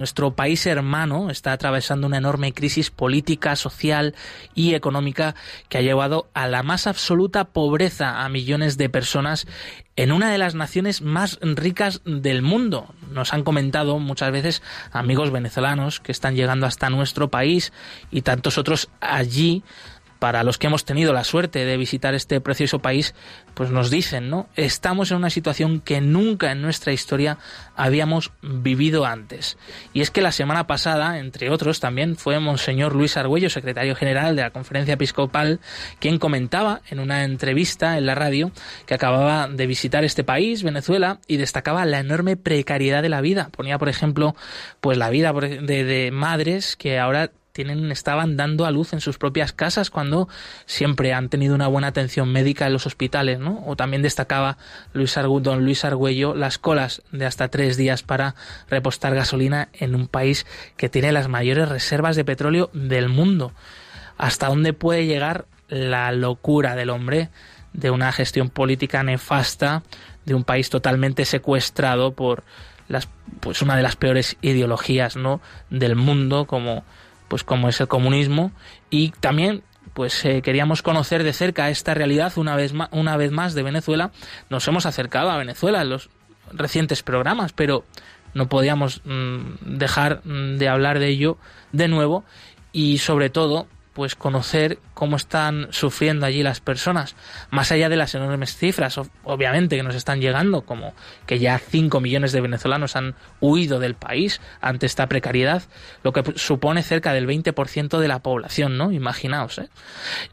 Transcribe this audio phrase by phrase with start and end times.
[0.00, 4.14] Nuestro país hermano está atravesando una enorme crisis política, social
[4.54, 5.34] y económica
[5.68, 9.46] que ha llevado a la más absoluta pobreza a millones de personas
[9.96, 12.94] en una de las naciones más ricas del mundo.
[13.10, 17.70] Nos han comentado muchas veces amigos venezolanos que están llegando hasta nuestro país
[18.10, 19.62] y tantos otros allí
[20.20, 23.14] para los que hemos tenido la suerte de visitar este precioso país,
[23.54, 24.48] pues nos dicen, ¿no?
[24.54, 27.38] Estamos en una situación que nunca en nuestra historia
[27.74, 29.56] habíamos vivido antes.
[29.94, 34.36] Y es que la semana pasada, entre otros, también fue Monseñor Luis Argüello, secretario general
[34.36, 35.58] de la Conferencia Episcopal,
[35.98, 38.52] quien comentaba en una entrevista en la radio
[38.84, 43.48] que acababa de visitar este país, Venezuela, y destacaba la enorme precariedad de la vida.
[43.56, 44.36] Ponía, por ejemplo,
[44.82, 47.30] pues la vida de, de madres que ahora
[47.90, 50.28] estaban dando a luz en sus propias casas cuando
[50.66, 53.62] siempre han tenido una buena atención médica en los hospitales, ¿no?
[53.66, 54.58] O también destacaba
[54.92, 58.34] Luis don Luis Argüello las colas de hasta tres días para
[58.68, 60.46] repostar gasolina en un país
[60.76, 63.52] que tiene las mayores reservas de petróleo del mundo.
[64.16, 67.30] ¿Hasta dónde puede llegar la locura del hombre
[67.72, 69.82] de una gestión política nefasta
[70.24, 72.44] de un país totalmente secuestrado por
[72.88, 73.08] las,
[73.40, 75.40] pues una de las peores ideologías ¿no?
[75.70, 76.84] del mundo como
[77.30, 78.50] pues como es el comunismo
[78.90, 79.62] y también
[79.94, 83.62] pues eh, queríamos conocer de cerca esta realidad una vez más, una vez más de
[83.62, 84.10] Venezuela.
[84.50, 86.10] Nos hemos acercado a Venezuela en los
[86.52, 87.84] recientes programas, pero
[88.34, 91.38] no podíamos mm, dejar mm, de hablar de ello
[91.70, 92.24] de nuevo
[92.72, 93.68] y sobre todo
[94.00, 97.16] pues conocer cómo están sufriendo allí las personas,
[97.50, 100.94] más allá de las enormes cifras, obviamente, que nos están llegando, como
[101.26, 105.64] que ya 5 millones de venezolanos han huido del país ante esta precariedad,
[106.02, 108.90] lo que supone cerca del 20% de la población, ¿no?
[108.90, 109.68] Imaginaos, ¿eh?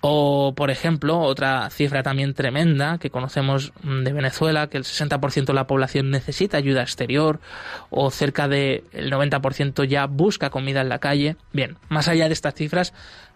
[0.00, 5.54] O, por ejemplo, otra cifra también tremenda que conocemos de Venezuela, que el 60% de
[5.54, 7.38] la población necesita ayuda exterior,
[7.90, 11.36] o cerca del 90% ya busca comida en la calle.
[11.52, 12.92] Bien, más allá de estas cifras,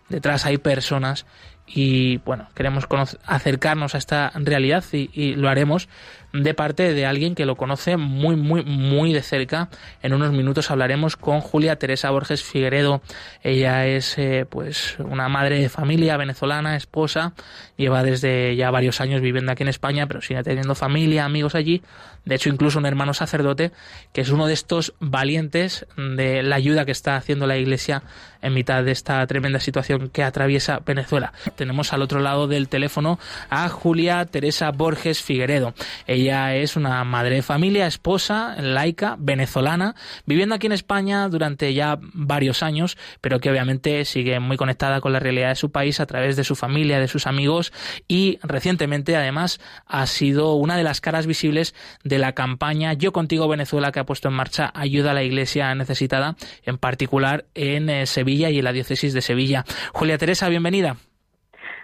[0.09, 1.27] detrás hay personas
[1.67, 2.87] y bueno, queremos
[3.25, 5.89] acercarnos a esta realidad y, lo haremos
[6.33, 9.69] de parte de alguien que lo conoce muy, muy, muy de cerca.
[10.03, 13.01] En unos minutos hablaremos con Julia Teresa Borges Figueredo.
[13.43, 17.33] Ella es eh, pues una madre de familia venezolana, esposa,
[17.77, 21.83] lleva desde ya varios años viviendo aquí en España, pero sigue teniendo familia, amigos allí.
[22.27, 23.71] De hecho, incluso un hermano sacerdote,
[24.13, 28.03] que es uno de estos valientes de la ayuda que está haciendo la Iglesia
[28.43, 31.33] en mitad de esta tremenda situación que atraviesa Venezuela.
[31.57, 33.19] Tenemos al otro lado del teléfono
[33.51, 35.75] a Julia Teresa Borges Figueredo.
[36.07, 39.95] Ella es una madre de familia, esposa, laica, venezolana,
[40.27, 45.13] viviendo aquí en España durante ya varios años, pero que obviamente sigue muy conectada con
[45.13, 47.73] la realidad de su país a través de su familia, de sus amigos
[48.09, 51.75] y recientemente además ha sido una de las caras visibles
[52.05, 55.75] de la campaña Yo contigo Venezuela que ha puesto en marcha Ayuda a la Iglesia
[55.75, 59.65] necesitada, en particular en eh, Sevilla y en la diócesis de Sevilla.
[59.93, 60.97] Julia Teresa, bienvenida.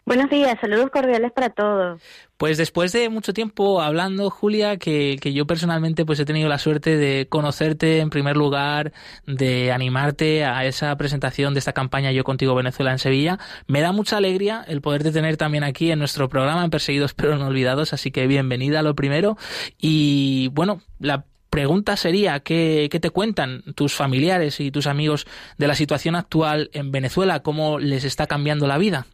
[0.04, 2.02] Buenos días, saludos cordiales para todos.
[2.36, 6.58] Pues después de mucho tiempo hablando, Julia, que, que, yo personalmente pues he tenido la
[6.58, 8.92] suerte de conocerte en primer lugar,
[9.28, 13.92] de animarte a esa presentación de esta campaña Yo Contigo Venezuela en Sevilla, me da
[13.92, 17.92] mucha alegría el poderte tener también aquí en nuestro programa en Perseguidos pero no olvidados,
[17.92, 19.38] así que bienvenida a lo primero.
[19.78, 25.68] Y bueno, la pregunta sería, ¿qué, ¿qué, te cuentan tus familiares y tus amigos de
[25.68, 27.44] la situación actual en Venezuela?
[27.44, 29.06] ¿Cómo les está cambiando la vida?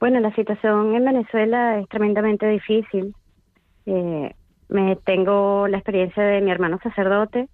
[0.00, 3.14] Bueno, la situación en Venezuela es tremendamente difícil.
[3.86, 4.32] Eh,
[4.68, 7.48] me tengo la experiencia de mi hermano sacerdote,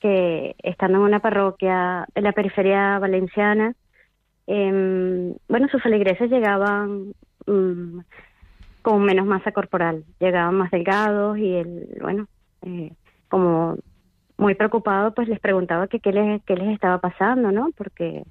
[0.00, 3.74] que estando en una parroquia en la periferia valenciana,
[4.46, 7.14] eh, bueno, sus feligreses llegaban
[7.46, 8.00] mm,
[8.82, 12.26] con menos masa corporal, llegaban más delgados y él, bueno,
[12.62, 12.92] eh,
[13.28, 13.76] como
[14.36, 17.70] muy preocupado, pues les preguntaba que qué les, qué les estaba pasando, ¿no?
[17.76, 18.24] Porque,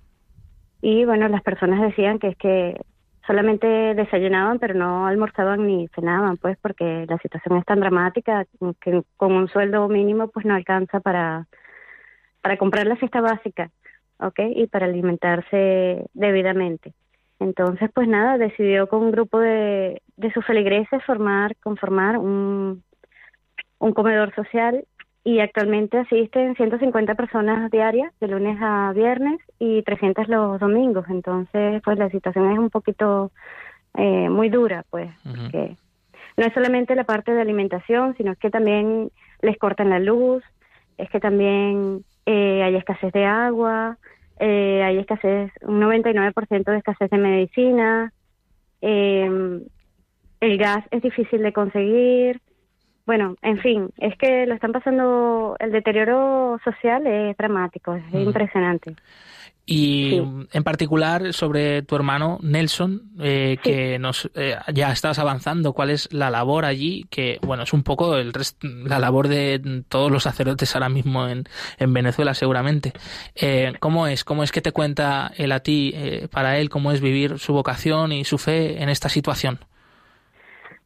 [0.82, 2.82] y bueno, las personas decían que es que
[3.26, 8.46] solamente desayunaban, pero no almorzaban ni cenaban, pues porque la situación es tan dramática
[8.82, 11.48] que con un sueldo mínimo pues no alcanza para,
[12.42, 13.72] para comprar la cesta básica,
[14.20, 14.40] ¿ok?
[14.56, 16.94] Y para alimentarse debidamente.
[17.40, 22.84] Entonces, pues nada, decidió con un grupo de, de sus feligreses formar, conformar un,
[23.80, 24.86] un comedor social
[25.24, 31.06] y actualmente asisten 150 personas diarias de lunes a viernes y 300 los domingos.
[31.10, 33.32] Entonces, pues la situación es un poquito
[33.96, 35.78] eh, muy dura, pues, porque
[36.36, 39.12] no es solamente la parte de alimentación, sino que también
[39.42, 40.44] les cortan la luz,
[40.98, 43.98] es que también eh, hay escasez de agua,
[44.40, 48.12] eh, hay escasez, un 99% de escasez de medicina,
[48.82, 52.42] el gas es difícil de conseguir,
[53.06, 58.96] bueno, en fin, es que lo están pasando, el deterioro social es dramático, es impresionante.
[59.66, 60.18] Y
[60.52, 66.12] en particular sobre tu hermano Nelson, eh, que nos eh, ya estás avanzando, ¿cuál es
[66.12, 67.06] la labor allí?
[67.10, 71.46] Que bueno, es un poco el la labor de todos los sacerdotes ahora mismo en,
[71.78, 72.92] en Venezuela, seguramente.
[73.36, 74.26] Eh, ¿Cómo es?
[74.26, 75.96] ¿Cómo es que te cuenta él a ti,
[76.30, 79.60] para él, cómo es vivir su vocación y su fe en esta situación?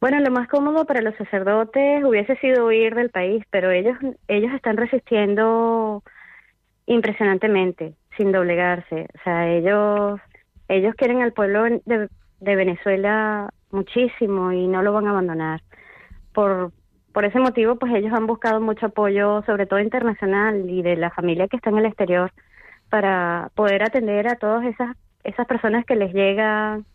[0.00, 3.96] Bueno, lo más cómodo para los sacerdotes hubiese sido huir del país, pero ellos
[4.28, 6.02] ellos están resistiendo
[6.86, 9.08] impresionantemente, sin doblegarse.
[9.14, 10.20] O sea, ellos,
[10.68, 12.08] ellos quieren al pueblo de,
[12.40, 15.62] Venezuela muchísimo y no lo van a abandonar.
[16.32, 16.72] Por,
[17.12, 21.10] por ese motivo, pues ellos han buscado mucho apoyo, sobre todo internacional y de la
[21.10, 22.32] familia que está en el exterior,
[22.88, 26.86] para poder atender a todas esas, esas personas que les llegan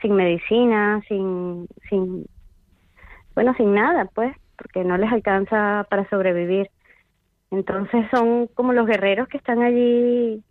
[0.00, 2.26] sin medicina, sin, sin,
[3.34, 6.70] bueno, sin nada, pues, porque no les alcanza para sobrevivir.
[7.50, 10.42] Entonces son como los guerreros que están allí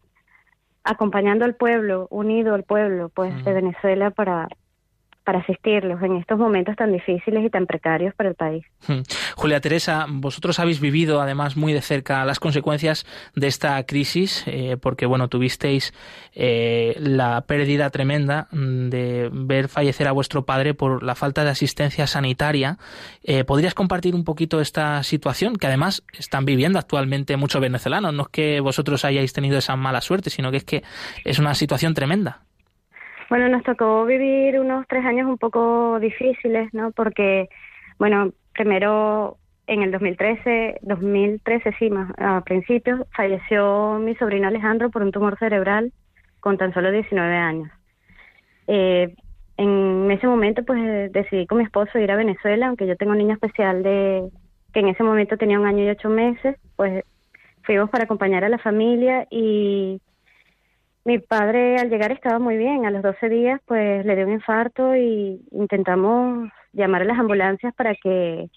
[0.83, 4.47] acompañando al pueblo, unido al pueblo, pues, de Venezuela para
[5.23, 8.65] para asistirlos en estos momentos tan difíciles y tan precarios para el país.
[8.87, 9.01] Hmm.
[9.35, 14.77] Julia Teresa, vosotros habéis vivido además muy de cerca las consecuencias de esta crisis, eh,
[14.81, 15.93] porque bueno, tuvisteis
[16.33, 21.51] eh, la pérdida tremenda mm, de ver fallecer a vuestro padre por la falta de
[21.51, 22.77] asistencia sanitaria.
[23.23, 28.13] Eh, ¿Podrías compartir un poquito esta situación que además están viviendo actualmente muchos venezolanos?
[28.13, 30.83] No es que vosotros hayáis tenido esa mala suerte, sino que es que
[31.25, 32.41] es una situación tremenda.
[33.31, 36.91] Bueno, nos tocó vivir unos tres años un poco difíciles, ¿no?
[36.91, 37.47] Porque,
[37.97, 39.37] bueno, primero
[39.67, 45.39] en el 2013, 2013 sí, más a principios, falleció mi sobrino Alejandro por un tumor
[45.39, 45.93] cerebral
[46.41, 47.71] con tan solo 19 años.
[48.67, 49.15] Eh,
[49.55, 53.19] en ese momento, pues decidí con mi esposo ir a Venezuela, aunque yo tengo un
[53.19, 54.27] niño especial de
[54.73, 57.05] que en ese momento tenía un año y ocho meses, pues
[57.63, 60.01] fuimos para acompañar a la familia y
[61.03, 62.85] mi padre al llegar estaba muy bien.
[62.85, 67.73] A los 12 días pues le dio un infarto y intentamos llamar a las ambulancias
[67.73, 68.49] para que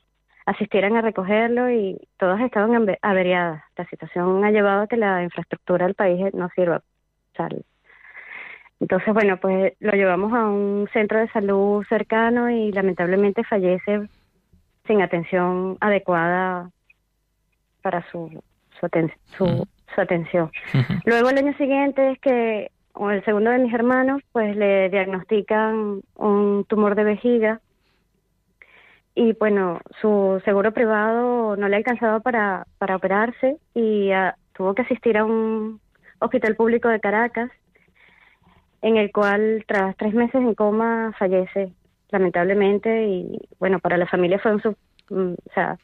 [0.46, 3.62] asistieran a recogerlo y todas estaban averiadas.
[3.76, 6.82] La situación ha llevado a que la infraestructura del país no sirva.
[8.80, 14.08] Entonces, bueno, pues lo llevamos a un centro de salud cercano y lamentablemente fallece
[14.86, 16.70] sin atención adecuada
[17.82, 18.42] para su,
[18.78, 18.88] su,
[19.36, 20.50] su, su atención.
[21.04, 26.00] Luego el año siguiente es que o el segundo de mis hermanos pues le diagnostican
[26.14, 27.60] un tumor de vejiga.
[29.16, 34.74] Y bueno, su seguro privado no le ha alcanzado para, para operarse y ah, tuvo
[34.74, 35.80] que asistir a un
[36.18, 37.50] hospital público de Caracas
[38.82, 41.72] en el cual tras tres meses en coma fallece
[42.10, 43.06] lamentablemente.
[43.06, 44.76] Y bueno, para la familia fue un...
[45.10, 45.78] Mm, o sea,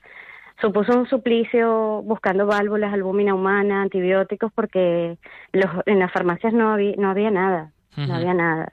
[0.61, 5.17] supuso un suplicio buscando válvulas, albúmina humana, antibióticos, porque
[5.53, 7.73] los, en las farmacias no había, no había nada.
[7.97, 8.69] No había nada.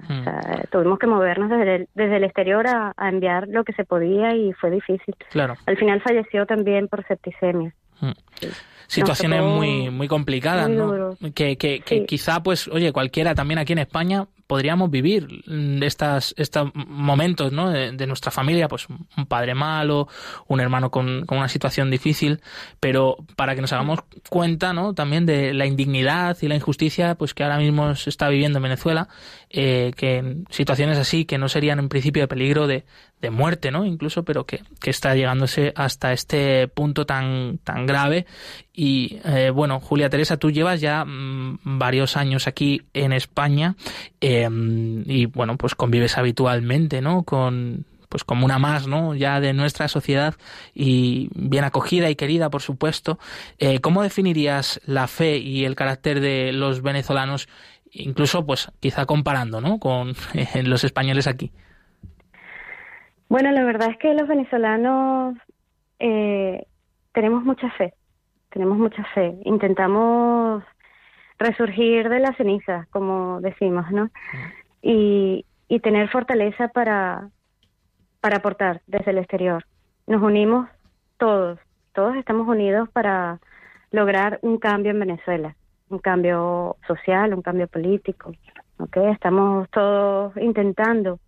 [0.72, 4.54] tuvimos que movernos desde el, desde el exterior a, enviar lo que se podía y
[4.54, 5.16] fue difícil.
[5.31, 5.56] Claro.
[5.66, 7.74] Al final falleció también por septicemia.
[8.88, 11.18] Situaciones muy muy complicadas, ¿no?
[11.36, 15.28] Que, que, que quizá, pues, oye, cualquiera también aquí en España podríamos vivir
[15.81, 17.69] estas, estos momentos ¿no?
[17.69, 20.07] de, nuestra familia, pues un padre malo,
[20.48, 22.39] un hermano con, con, una situación difícil,
[22.80, 24.00] pero para que nos hagamos
[24.30, 24.94] cuenta ¿no?
[24.94, 28.63] también de la indignidad y la injusticia pues que ahora mismo se está viviendo en
[28.63, 29.10] Venezuela,
[29.50, 32.86] eh, que situaciones así que no serían en principio de peligro de,
[33.21, 33.86] de muerte, ¿no?
[33.86, 38.25] Incluso, pero que, que, está llegándose hasta este punto tan, tan grave.
[38.74, 43.75] Y eh, bueno, Julia Teresa, tú llevas ya mm, varios años aquí en España
[44.21, 47.24] em, y bueno, pues convives habitualmente, ¿no?
[47.24, 49.15] Con pues como una más, ¿no?
[49.15, 50.36] Ya de nuestra sociedad
[50.74, 53.19] y bien acogida y querida, por supuesto.
[53.59, 57.50] Eh, ¿Cómo definirías la fe y el carácter de los venezolanos,
[57.91, 59.79] incluso, pues, quizá comparando, ¿no?
[59.79, 60.15] Con
[60.63, 61.51] los españoles aquí.
[63.29, 65.38] Bueno, la verdad es que los venezolanos
[66.00, 66.65] eh,
[67.12, 67.93] tenemos mucha fe,
[68.50, 69.38] tenemos mucha fe.
[69.43, 70.63] Intentamos
[71.38, 74.10] resurgir de las cenizas, como decimos, ¿no?
[74.81, 77.29] Y, y tener fortaleza para,
[78.22, 79.65] para aportar desde el exterior.
[80.07, 80.69] Nos unimos
[81.17, 81.60] todos,
[81.93, 83.39] todos estamos unidos para
[83.91, 85.55] lograr un cambio en Venezuela,
[85.89, 88.31] un cambio social, un cambio político.
[88.79, 89.12] ¿okay?
[89.12, 91.19] Estamos todos intentando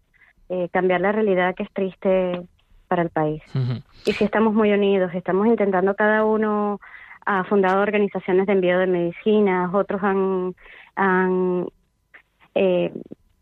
[0.49, 2.41] eh, cambiar la realidad que es triste
[2.87, 3.43] para el país.
[4.05, 6.79] Y si estamos muy unidos, estamos intentando cada uno
[7.25, 10.55] ha fundado organizaciones de envío de medicinas, otros han,
[10.95, 11.67] han
[12.55, 12.91] eh,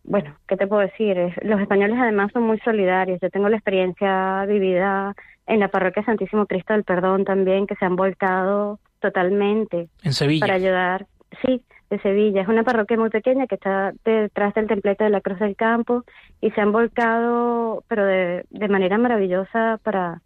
[0.04, 1.18] bueno, ¿qué te puedo decir?
[1.42, 3.20] Los españoles además son muy solidarios.
[3.22, 7.86] Yo tengo la experiencia vivida en la parroquia Santísimo Cristo del Perdón también, que se
[7.86, 9.90] han volcado totalmente.
[10.04, 10.46] En Sevilla.
[10.46, 11.08] Para ayudar,
[11.46, 12.42] sí, de Sevilla.
[12.42, 16.04] Es una parroquia muy pequeña que está detrás del templete de la Cruz del Campo
[16.42, 20.22] y se han volcado, pero de, de manera maravillosa para,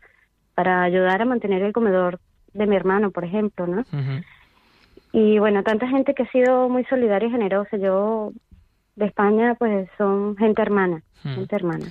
[0.55, 2.19] para ayudar a mantener el comedor
[2.53, 3.85] de mi hermano, por ejemplo, ¿no?
[5.13, 7.77] Y bueno, tanta gente que ha sido muy solidaria y generosa.
[7.77, 8.31] Yo
[8.95, 11.01] de España, pues son gente hermana.
[11.23, 11.85] Gente hermana.